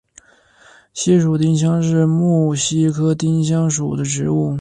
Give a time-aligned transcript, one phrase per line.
[0.95, 4.49] 西蜀丁香是木犀科丁香属的植物。